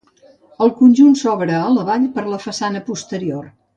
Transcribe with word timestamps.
El 0.65 0.71
conjunt 0.79 1.13
s'obre 1.21 1.57
a 1.59 1.69
la 1.75 1.85
vall 1.91 2.09
per 2.17 2.25
la 2.31 2.41
façana 2.47 2.83
posterior. 2.89 3.45